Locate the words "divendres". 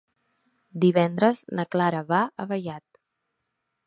0.85-1.43